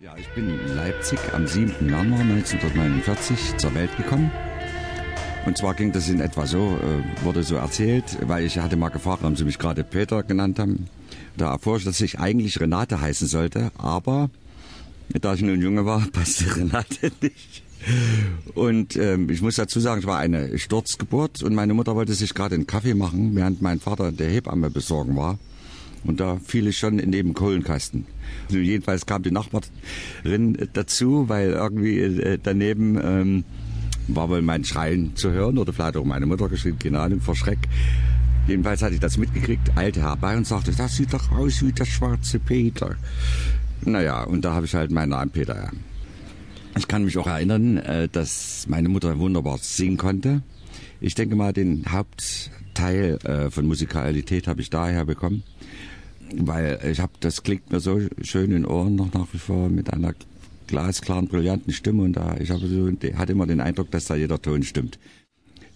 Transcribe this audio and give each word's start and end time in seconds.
Ja, 0.00 0.14
ich 0.16 0.28
bin 0.28 0.48
in 0.48 0.76
Leipzig 0.76 1.18
am 1.34 1.48
7. 1.48 1.90
Januar 1.90 2.20
1949 2.20 3.56
zur 3.56 3.74
Welt 3.74 3.90
gekommen. 3.96 4.30
Und 5.44 5.58
zwar 5.58 5.74
ging 5.74 5.90
das 5.90 6.08
in 6.08 6.20
etwa 6.20 6.46
so, 6.46 6.78
äh, 6.78 7.24
wurde 7.24 7.42
so 7.42 7.56
erzählt, 7.56 8.04
weil 8.22 8.44
ich 8.44 8.60
hatte 8.60 8.76
mal 8.76 8.90
gefragt, 8.90 9.22
warum 9.22 9.34
sie 9.34 9.42
mich 9.42 9.58
gerade 9.58 9.82
Peter 9.82 10.22
genannt 10.22 10.60
haben. 10.60 10.86
Da 11.36 11.50
erfuhr 11.50 11.78
ich, 11.78 11.84
dass 11.84 12.00
ich 12.00 12.20
eigentlich 12.20 12.60
Renate 12.60 13.00
heißen 13.00 13.26
sollte, 13.26 13.72
aber 13.76 14.30
da 15.08 15.34
ich 15.34 15.42
nun 15.42 15.60
Junge 15.60 15.84
war, 15.84 16.06
passte 16.12 16.54
Renate 16.54 17.10
nicht. 17.20 17.64
Und 18.54 18.94
ähm, 18.94 19.28
ich 19.30 19.42
muss 19.42 19.56
dazu 19.56 19.80
sagen, 19.80 20.02
es 20.02 20.06
war 20.06 20.20
eine 20.20 20.60
Sturzgeburt 20.60 21.42
und 21.42 21.56
meine 21.56 21.74
Mutter 21.74 21.96
wollte 21.96 22.14
sich 22.14 22.34
gerade 22.34 22.54
einen 22.54 22.68
Kaffee 22.68 22.94
machen, 22.94 23.34
während 23.34 23.62
mein 23.62 23.80
Vater 23.80 24.12
der 24.12 24.30
Hebamme 24.30 24.70
besorgen 24.70 25.16
war. 25.16 25.40
Und 26.04 26.20
da 26.20 26.38
fiel 26.38 26.66
ich 26.68 26.78
schon 26.78 26.98
in 26.98 27.12
den 27.12 27.34
Kohlenkasten. 27.34 28.06
Also 28.46 28.58
jedenfalls 28.58 29.06
kam 29.06 29.22
die 29.22 29.30
Nachbarin 29.30 30.56
dazu, 30.72 31.28
weil 31.28 31.50
irgendwie 31.50 31.98
äh, 31.98 32.38
daneben 32.42 32.98
ähm, 33.02 33.44
war 34.08 34.28
wohl 34.28 34.42
mein 34.42 34.64
Schreien 34.64 35.16
zu 35.16 35.30
hören 35.30 35.58
oder 35.58 35.72
vielleicht 35.72 35.96
auch 35.96 36.04
meine 36.04 36.26
Mutter 36.26 36.48
geschrien, 36.48 36.78
keine 36.78 37.00
Ahnung, 37.00 37.20
vor 37.20 37.36
Schreck. 37.36 37.58
Jedenfalls 38.46 38.82
hatte 38.82 38.94
ich 38.94 39.00
das 39.00 39.18
mitgekriegt, 39.18 39.76
eilte 39.76 40.00
herbei 40.00 40.36
und 40.36 40.46
sagte, 40.46 40.72
das 40.72 40.96
sieht 40.96 41.12
doch 41.12 41.30
aus 41.32 41.62
wie 41.62 41.72
der 41.72 41.84
schwarze 41.84 42.38
Peter. 42.38 42.96
Naja, 43.84 44.24
und 44.24 44.44
da 44.44 44.54
habe 44.54 44.66
ich 44.66 44.74
halt 44.74 44.90
meinen 44.90 45.10
Namen 45.10 45.30
Peter. 45.30 45.70
Ich 46.76 46.88
kann 46.88 47.04
mich 47.04 47.18
auch 47.18 47.26
erinnern, 47.26 47.76
äh, 47.78 48.08
dass 48.08 48.66
meine 48.68 48.88
Mutter 48.88 49.18
wunderbar 49.18 49.58
singen 49.58 49.96
konnte. 49.96 50.42
Ich 51.00 51.14
denke 51.14 51.36
mal, 51.36 51.52
den 51.52 51.84
Hauptteil 52.78 53.18
äh, 53.24 53.50
von 53.50 53.66
Musikalität 53.66 54.46
habe 54.46 54.60
ich 54.60 54.70
daher 54.70 55.04
bekommen 55.04 55.42
weil 56.36 56.78
ich 56.90 57.00
habe, 57.00 57.12
das 57.20 57.42
klingt 57.42 57.72
mir 57.72 57.80
so 57.80 58.00
schön 58.20 58.52
in 58.52 58.66
Ohren 58.66 58.96
noch 58.96 59.12
nach 59.14 59.26
wie 59.32 59.38
vor 59.38 59.70
mit 59.70 59.92
einer 59.92 60.14
glasklaren, 60.66 61.26
brillanten 61.26 61.72
Stimme 61.72 62.02
und 62.02 62.14
da 62.14 62.36
ich 62.38 62.50
habe 62.50 62.66
so, 62.66 62.90
hatte 63.16 63.32
immer 63.32 63.46
den 63.46 63.60
Eindruck, 63.60 63.90
dass 63.90 64.04
da 64.04 64.14
jeder 64.14 64.40
Ton 64.40 64.62
stimmt. 64.62 64.98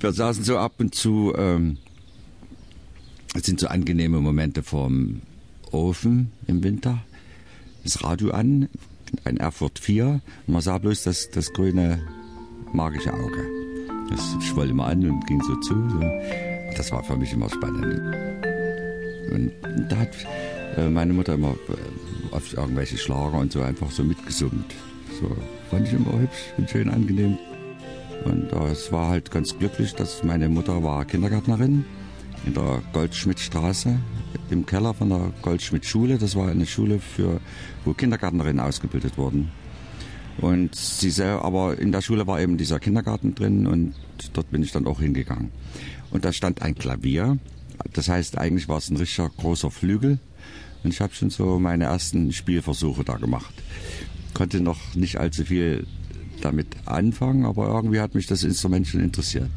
Wir 0.00 0.12
saßen 0.12 0.44
so 0.44 0.58
ab 0.58 0.74
und 0.78 0.94
zu, 0.94 1.32
ähm, 1.38 1.78
es 3.34 3.44
sind 3.44 3.60
so 3.60 3.68
angenehme 3.68 4.20
Momente 4.20 4.62
vorm 4.62 5.22
Ofen 5.70 6.30
im 6.46 6.62
Winter, 6.62 7.02
das 7.82 8.04
Radio 8.04 8.32
an, 8.32 8.68
ein 9.24 9.38
Erfurt 9.38 9.78
4 9.78 10.20
und 10.46 10.52
man 10.52 10.60
sah 10.60 10.76
bloß 10.76 11.04
das, 11.04 11.30
das 11.30 11.52
grüne 11.54 12.02
magische 12.74 13.14
Auge. 13.14 13.48
Das 14.10 14.36
schwoll 14.44 14.68
immer 14.68 14.86
an 14.86 15.08
und 15.08 15.26
ging 15.26 15.40
so 15.40 15.56
zu. 15.60 15.72
So. 15.88 16.51
Das 16.82 16.90
war 16.90 17.04
für 17.04 17.16
mich 17.16 17.32
immer 17.32 17.48
spannend. 17.48 18.02
Und 19.30 19.52
da 19.88 19.98
hat 19.98 20.08
äh, 20.76 20.88
meine 20.88 21.12
Mutter 21.12 21.34
immer 21.34 21.54
äh, 21.68 22.34
oft 22.34 22.54
irgendwelche 22.54 22.98
Schlager 22.98 23.38
und 23.38 23.52
so 23.52 23.62
einfach 23.62 23.88
so 23.88 24.02
mitgesummt. 24.02 24.74
So 25.20 25.30
fand 25.70 25.86
ich 25.86 25.94
immer 25.94 26.18
hübsch 26.18 26.52
und 26.58 26.68
schön 26.68 26.90
angenehm. 26.90 27.38
Und 28.24 28.52
äh, 28.52 28.72
es 28.72 28.90
war 28.90 29.10
halt 29.10 29.30
ganz 29.30 29.56
glücklich, 29.56 29.94
dass 29.94 30.24
meine 30.24 30.48
Mutter 30.48 30.82
war 30.82 31.04
Kindergärtnerin 31.04 31.84
in 32.46 32.54
der 32.54 32.82
Goldschmidtstraße 32.92 33.96
im 34.50 34.66
Keller 34.66 34.92
von 34.92 35.10
der 35.10 35.30
Goldschmidt-Schule. 35.40 36.18
Das 36.18 36.34
war 36.34 36.48
eine 36.48 36.66
Schule, 36.66 36.98
für, 36.98 37.40
wo 37.84 37.92
Kindergärtnerinnen 37.92 38.58
ausgebildet 38.58 39.16
wurden. 39.16 39.52
Und 40.38 40.74
sie 40.74 41.10
sehr, 41.10 41.44
aber 41.44 41.78
in 41.78 41.92
der 41.92 42.00
Schule 42.00 42.26
war 42.26 42.40
eben 42.40 42.56
dieser 42.56 42.80
Kindergarten 42.80 43.34
drin 43.34 43.66
und 43.66 43.94
dort 44.32 44.50
bin 44.50 44.62
ich 44.62 44.72
dann 44.72 44.86
auch 44.86 45.00
hingegangen. 45.00 45.50
Und 46.10 46.24
da 46.24 46.32
stand 46.32 46.62
ein 46.62 46.74
Klavier 46.74 47.38
das 47.92 48.08
heißt, 48.08 48.38
eigentlich 48.38 48.68
war 48.68 48.78
es 48.78 48.90
ein 48.90 48.96
richtiger 48.96 49.28
großer 49.28 49.70
Flügel. 49.70 50.18
Und 50.84 50.92
ich 50.92 51.00
habe 51.00 51.14
schon 51.14 51.30
so 51.30 51.58
meine 51.58 51.84
ersten 51.84 52.32
Spielversuche 52.32 53.04
da 53.04 53.16
gemacht. 53.16 53.54
Konnte 54.34 54.60
noch 54.60 54.94
nicht 54.94 55.18
allzu 55.18 55.44
viel 55.44 55.86
damit 56.40 56.66
anfangen, 56.86 57.44
aber 57.44 57.68
irgendwie 57.68 58.00
hat 58.00 58.14
mich 58.14 58.26
das 58.26 58.42
Instrument 58.42 58.86
schon 58.86 59.00
interessiert. 59.00 59.50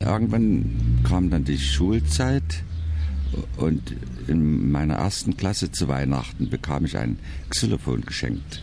Irgendwann 0.00 1.00
kam 1.04 1.30
dann 1.30 1.44
die 1.44 1.58
Schulzeit 1.58 2.64
und 3.56 3.94
in 4.26 4.70
meiner 4.70 4.94
ersten 4.94 5.36
Klasse 5.36 5.70
zu 5.70 5.88
Weihnachten 5.88 6.50
bekam 6.50 6.84
ich 6.84 6.96
ein 6.98 7.18
Xylophon 7.50 8.02
geschenkt. 8.02 8.62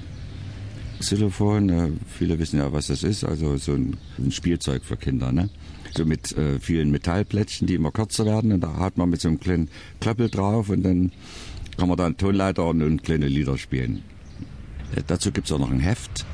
Xylophon, 1.03 1.69
äh, 1.69 1.89
viele 2.07 2.39
wissen 2.39 2.59
ja, 2.59 2.71
was 2.73 2.87
das 2.87 3.03
ist, 3.03 3.23
also 3.23 3.57
so 3.57 3.73
ein, 3.73 3.97
ein 4.17 4.31
Spielzeug 4.31 4.83
für 4.83 4.97
Kinder. 4.97 5.31
Ne? 5.31 5.49
so 5.95 6.05
mit 6.05 6.35
äh, 6.37 6.59
vielen 6.59 6.91
Metallplättchen, 6.91 7.67
die 7.67 7.75
immer 7.75 7.91
kürzer 7.91 8.25
werden. 8.25 8.51
Und 8.51 8.61
da 8.61 8.77
hat 8.77 8.97
man 8.97 9.09
mit 9.09 9.21
so 9.21 9.27
einem 9.27 9.39
kleinen 9.39 9.69
Klöppel 9.99 10.29
drauf 10.29 10.69
und 10.69 10.83
dann 10.83 11.11
kann 11.77 11.87
man 11.87 11.97
dann 11.97 12.17
Tonleiter 12.17 12.65
und 12.65 13.03
kleine 13.03 13.27
Lieder 13.27 13.57
spielen. 13.57 14.03
Äh, 14.95 15.03
dazu 15.05 15.31
gibt's 15.31 15.51
auch 15.51 15.59
noch 15.59 15.71
ein 15.71 15.79
Heft, 15.79 16.25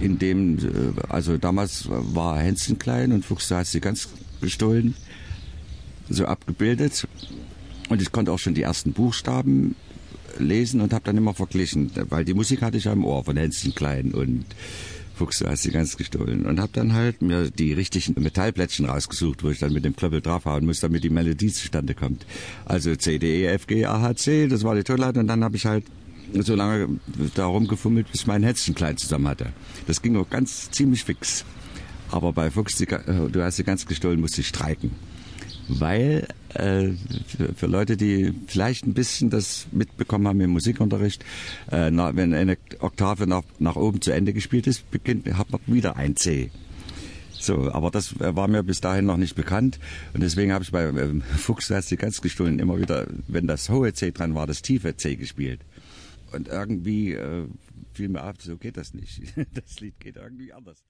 in 0.00 0.18
dem, 0.18 0.58
äh, 0.58 1.00
also 1.08 1.38
damals 1.38 1.88
war 1.88 2.38
Hänschen 2.38 2.78
klein 2.78 3.12
und 3.12 3.24
Fuchs 3.24 3.50
hat 3.50 3.66
sie 3.66 3.80
ganz 3.80 4.08
gestohlen, 4.40 4.94
so 6.08 6.26
abgebildet. 6.26 7.06
Und 7.88 8.00
ich 8.00 8.12
konnte 8.12 8.32
auch 8.32 8.38
schon 8.38 8.54
die 8.54 8.62
ersten 8.62 8.92
Buchstaben 8.92 9.74
lesen 10.38 10.80
und 10.80 10.92
habe 10.92 11.04
dann 11.04 11.16
immer 11.16 11.34
verglichen, 11.34 11.90
weil 12.08 12.24
die 12.24 12.34
Musik 12.34 12.62
hatte 12.62 12.76
ich 12.76 12.84
ja 12.84 12.92
im 12.92 13.04
Ohr 13.04 13.24
von 13.24 13.36
Hänschen 13.36 13.74
klein 13.74 14.12
und 14.12 14.44
Fuchs, 15.20 15.44
hast 15.46 15.64
sie 15.64 15.70
ganz 15.70 15.98
gestohlen. 15.98 16.46
Und 16.46 16.58
habe 16.58 16.72
dann 16.72 16.94
halt 16.94 17.20
mir 17.20 17.50
die 17.50 17.74
richtigen 17.74 18.22
Metallplättchen 18.22 18.86
rausgesucht, 18.86 19.44
wo 19.44 19.50
ich 19.50 19.58
dann 19.58 19.74
mit 19.74 19.84
dem 19.84 19.94
Klöppel 19.94 20.22
draufhauen 20.22 20.64
muss, 20.64 20.80
damit 20.80 21.04
die 21.04 21.10
Melodie 21.10 21.52
zustande 21.52 21.94
kommt. 21.94 22.24
Also 22.64 22.96
C, 22.96 23.18
D, 23.18 23.42
E, 23.42 23.46
F, 23.48 23.66
G, 23.66 23.84
A, 23.84 24.00
H, 24.00 24.16
C, 24.16 24.48
das 24.48 24.64
war 24.64 24.74
die 24.74 24.82
Tonleiter. 24.82 25.20
Und 25.20 25.26
dann 25.26 25.44
habe 25.44 25.56
ich 25.56 25.66
halt 25.66 25.84
so 26.32 26.54
lange 26.54 27.00
darum 27.34 27.68
gefummelt, 27.68 28.10
bis 28.10 28.26
mein 28.26 28.42
Hetzchen 28.42 28.74
klein 28.74 28.96
zusammen 28.96 29.28
hatte. 29.28 29.52
Das 29.86 30.00
ging 30.00 30.16
auch 30.16 30.30
ganz 30.30 30.70
ziemlich 30.70 31.04
fix. 31.04 31.44
Aber 32.10 32.32
bei 32.32 32.50
Fuchs, 32.50 32.76
die, 32.76 32.88
äh, 32.88 33.28
du 33.30 33.42
hast 33.42 33.56
sie 33.56 33.64
ganz 33.64 33.84
gestohlen, 33.84 34.20
musste 34.20 34.40
ich 34.40 34.48
streiken 34.48 34.90
weil 35.78 36.26
äh, 36.54 36.88
für, 37.56 37.66
Leute, 37.66 37.96
die 37.96 38.32
vielleicht 38.46 38.86
ein 38.86 38.94
bisschen 38.94 39.30
das 39.30 39.66
mitbekommen 39.72 40.26
haben 40.26 40.40
im 40.40 40.50
Musikunterricht, 40.50 41.24
äh, 41.70 41.90
na, 41.90 42.16
wenn 42.16 42.34
eine 42.34 42.58
Oktave 42.80 43.26
nach, 43.26 43.42
nach 43.58 43.76
oben 43.76 44.00
zu 44.00 44.10
Ende 44.12 44.32
gespielt 44.32 44.66
ist, 44.66 44.90
beginnt, 44.90 45.32
hat 45.34 45.50
man 45.50 45.60
wieder 45.66 45.96
ein 45.96 46.16
C. 46.16 46.50
So, 47.38 47.72
aber 47.72 47.90
das 47.90 48.18
war 48.18 48.48
mir 48.48 48.62
bis 48.62 48.82
dahin 48.82 49.06
noch 49.06 49.16
nicht 49.16 49.34
bekannt 49.34 49.78
und 50.12 50.22
deswegen 50.22 50.52
habe 50.52 50.62
ich 50.62 50.72
bei 50.72 50.84
ähm, 50.84 51.22
Fuchs 51.22 51.68
du 51.68 51.96
ganz 51.96 52.20
gestohlen 52.20 52.58
immer 52.58 52.78
wieder, 52.78 53.06
wenn 53.28 53.46
das 53.46 53.70
hohe 53.70 53.94
C 53.94 54.10
dran 54.10 54.34
war, 54.34 54.46
das 54.46 54.60
tiefe 54.60 54.96
C 54.96 55.16
gespielt. 55.16 55.60
Und 56.32 56.48
irgendwie 56.48 57.14
äh, 57.14 57.46
fiel 57.94 58.08
mir 58.08 58.22
ab, 58.22 58.36
so 58.40 58.56
geht 58.56 58.76
das 58.76 58.94
nicht. 58.94 59.22
Das 59.54 59.80
Lied 59.80 59.98
geht 60.00 60.16
irgendwie 60.16 60.52
anders. 60.52 60.84